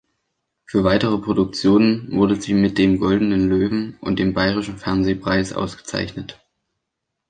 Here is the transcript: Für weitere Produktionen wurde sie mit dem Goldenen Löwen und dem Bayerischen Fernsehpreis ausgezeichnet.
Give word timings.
Für 0.65 0.83
weitere 0.83 1.19
Produktionen 1.19 2.11
wurde 2.11 2.41
sie 2.41 2.55
mit 2.55 2.79
dem 2.79 2.99
Goldenen 2.99 3.47
Löwen 3.49 3.97
und 4.01 4.17
dem 4.17 4.33
Bayerischen 4.33 4.79
Fernsehpreis 4.79 5.53
ausgezeichnet. 5.53 6.39